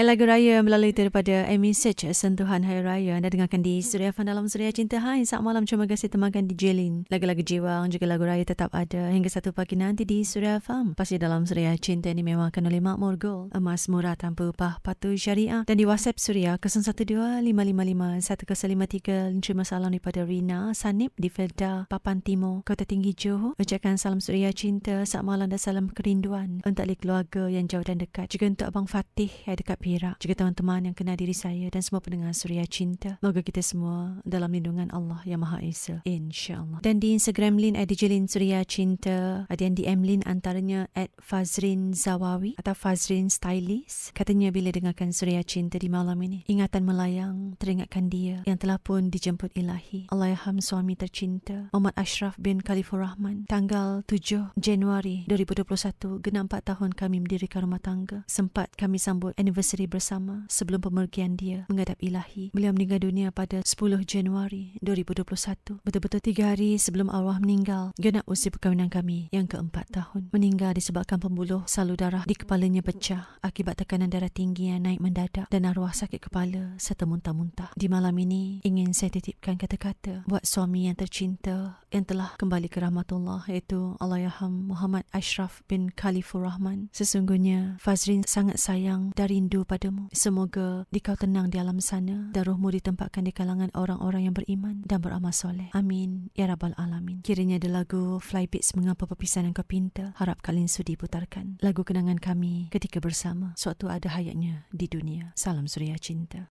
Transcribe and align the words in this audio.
Eh, 0.00 0.06
lagu 0.08 0.24
raya 0.24 0.64
melalui 0.64 0.96
daripada 0.96 1.44
Amy 1.44 1.76
Search 1.76 2.08
Sentuhan 2.16 2.64
Hari 2.64 2.80
Raya. 2.80 3.20
Anda 3.20 3.28
dengarkan 3.28 3.60
di 3.60 3.84
Suria 3.84 4.16
Fan 4.16 4.32
dalam 4.32 4.48
Suria 4.48 4.72
Cinta. 4.72 4.96
Hai 4.96 5.28
Saat 5.28 5.44
malam. 5.44 5.68
Terima 5.68 5.84
kasih 5.84 6.08
temankan 6.08 6.48
di 6.48 6.56
Jelin 6.56 7.04
Lagu-lagu 7.12 7.44
jiwa 7.44 7.84
juga 7.92 8.08
lagu 8.08 8.24
raya 8.24 8.40
tetap 8.40 8.72
ada 8.72 9.12
Hingga 9.12 9.28
satu 9.28 9.52
pagi 9.52 9.76
nanti 9.76 10.08
di 10.08 10.24
Suria 10.24 10.56
Fan 10.56 10.96
Pasti 10.96 11.20
dalam 11.20 11.44
Suria 11.44 11.76
Cinta 11.76 12.08
ini 12.08 12.24
memangkan 12.24 12.64
oleh 12.64 12.80
Makmur 12.80 13.20
Gold 13.20 13.52
Emas 13.52 13.92
murah 13.92 14.16
tanpa 14.16 14.48
upah 14.48 14.80
patuh 14.80 15.12
syariah. 15.20 15.68
Dan 15.68 15.76
di 15.76 15.84
WhatsApp 15.84 16.16
Suria 16.16 16.56
012-555-1053 16.56 19.44
Terima 19.44 19.68
salam 19.68 19.92
daripada 19.92 20.24
Rina 20.24 20.72
Sanip 20.72 21.12
di 21.20 21.28
Felda 21.28 21.84
Papan 21.92 22.24
Timur 22.24 22.64
Kota 22.64 22.88
Tinggi 22.88 23.12
Johor. 23.12 23.52
Ucapkan 23.60 24.00
salam 24.00 24.24
Suria 24.24 24.48
Cinta 24.56 25.04
Saat 25.04 25.28
malam 25.28 25.52
dan 25.52 25.60
salam 25.60 25.92
kerinduan 25.92 26.64
Untuk 26.64 26.88
keluarga 26.96 27.52
yang 27.52 27.68
jauh 27.68 27.84
dan 27.84 28.00
dekat. 28.00 28.32
Juga 28.32 28.48
untuk 28.48 28.72
Abang 28.72 28.88
Fatih 28.88 29.28
yang 29.44 29.60
dekat 29.60 29.89
Perak 29.90 30.22
juga 30.22 30.38
teman-teman 30.38 30.86
yang 30.86 30.94
kenal 30.94 31.18
diri 31.18 31.34
saya 31.34 31.66
dan 31.66 31.82
semua 31.82 31.98
pendengar 31.98 32.30
Suria 32.30 32.62
Cinta. 32.62 33.18
Moga 33.26 33.42
kita 33.42 33.58
semua 33.58 34.22
dalam 34.22 34.54
lindungan 34.54 34.86
Allah 34.94 35.18
yang 35.26 35.42
Maha 35.42 35.58
Esa. 35.66 35.98
InsyaAllah. 36.06 36.78
Dan 36.78 37.02
di 37.02 37.10
Instagram 37.18 37.58
Lin 37.58 37.74
at 37.74 37.90
Lin 37.90 38.30
Suria 38.30 38.62
Cinta. 38.62 39.50
Ada 39.50 39.66
yang 39.66 39.74
DM 39.74 40.00
Lin 40.06 40.22
antaranya 40.30 40.86
at 40.94 41.10
Fazrin 41.18 41.90
Zawawi 41.90 42.54
atau 42.54 42.70
Fazrin 42.70 43.26
Stylist. 43.26 44.14
Katanya 44.14 44.54
bila 44.54 44.70
dengarkan 44.70 45.10
Suria 45.10 45.42
Cinta 45.42 45.74
di 45.74 45.90
malam 45.90 46.22
ini, 46.22 46.46
ingatan 46.46 46.86
melayang 46.86 47.58
teringatkan 47.58 48.06
dia 48.06 48.46
yang 48.46 48.62
telah 48.62 48.78
pun 48.78 49.10
dijemput 49.10 49.50
ilahi. 49.58 50.06
Allahyarham 50.14 50.62
suami 50.62 50.94
tercinta 50.94 51.66
Muhammad 51.74 51.98
Ashraf 51.98 52.38
bin 52.38 52.62
Khalifur 52.62 53.02
Rahman. 53.02 53.50
Tanggal 53.50 54.06
7 54.06 54.54
Januari 54.54 55.26
2021, 55.26 56.22
genap 56.22 56.54
4 56.54 56.78
tahun 56.78 56.94
kami 56.94 57.26
mendirikan 57.26 57.66
rumah 57.66 57.82
tangga. 57.82 58.22
Sempat 58.30 58.70
kami 58.78 59.02
sambut 59.02 59.34
anniversary 59.80 59.88
bersama 59.88 60.44
sebelum 60.48 60.80
pemergian 60.84 61.36
dia 61.36 61.64
menghadap 61.68 61.96
ilahi. 62.00 62.52
Beliau 62.52 62.72
meninggal 62.76 63.00
dunia 63.00 63.28
pada 63.32 63.64
10 63.64 64.04
Januari 64.04 64.76
2021. 64.84 65.80
Betul-betul 65.84 66.20
tiga 66.20 66.52
hari 66.52 66.76
sebelum 66.76 67.08
arwah 67.08 67.40
meninggal, 67.40 67.92
genap 67.96 68.24
usia 68.28 68.52
perkahwinan 68.52 68.92
kami 68.92 69.28
yang 69.32 69.48
keempat 69.48 69.88
tahun. 69.92 70.28
Meninggal 70.34 70.76
disebabkan 70.76 71.20
pembuluh 71.20 71.64
salur 71.64 71.96
darah 71.96 72.24
di 72.28 72.36
kepalanya 72.36 72.84
pecah 72.84 73.40
akibat 73.40 73.80
tekanan 73.80 74.10
darah 74.12 74.32
tinggi 74.32 74.72
yang 74.72 74.84
naik 74.84 75.00
mendadak 75.00 75.46
dan 75.48 75.68
arwah 75.68 75.92
sakit 75.92 76.20
kepala 76.20 76.76
serta 76.76 77.08
muntah-muntah. 77.08 77.72
Di 77.76 77.86
malam 77.88 78.16
ini, 78.20 78.60
ingin 78.66 78.92
saya 78.92 79.14
titipkan 79.16 79.56
kata-kata 79.56 80.28
buat 80.28 80.44
suami 80.44 80.90
yang 80.90 80.96
tercinta 80.98 81.80
yang 81.90 82.06
telah 82.06 82.38
kembali 82.38 82.70
ke 82.70 82.78
rahmatullah 82.78 83.50
iaitu 83.50 83.98
Allahyarham 83.98 84.70
Muhammad 84.70 85.02
Ashraf 85.10 85.66
bin 85.66 85.90
Khalifur 85.90 86.46
Rahman. 86.46 86.86
Sesungguhnya 86.94 87.76
Fazrin 87.82 88.22
sangat 88.22 88.62
sayang 88.62 89.10
dan 89.18 89.26
rindu 89.26 89.66
padamu. 89.66 90.06
Semoga 90.14 90.86
dikau 90.94 91.18
tenang 91.18 91.50
di 91.50 91.58
alam 91.58 91.82
sana 91.82 92.30
dan 92.30 92.46
rohmu 92.46 92.70
ditempatkan 92.70 93.26
di 93.26 93.34
kalangan 93.34 93.74
orang-orang 93.74 94.30
yang 94.30 94.34
beriman 94.34 94.86
dan 94.86 95.02
beramal 95.02 95.34
soleh. 95.34 95.68
Amin. 95.74 96.30
Ya 96.38 96.46
Rabbal 96.46 96.78
Alamin. 96.78 97.26
Kiranya 97.26 97.58
ada 97.58 97.82
lagu 97.82 98.22
Flybeats 98.22 98.78
Mengapa 98.78 99.10
Perpisahan 99.10 99.50
Kau 99.50 99.66
Pinta. 99.66 100.14
Harap 100.16 100.40
kalian 100.46 100.70
sudi 100.70 100.94
putarkan. 100.94 101.58
Lagu 101.58 101.82
kenangan 101.82 102.22
kami 102.22 102.70
ketika 102.70 103.02
bersama. 103.02 103.52
Suatu 103.58 103.90
ada 103.90 104.14
hayatnya 104.14 104.70
di 104.70 104.86
dunia. 104.86 105.34
Salam 105.34 105.66
Suria 105.66 105.98
Cinta. 105.98 106.46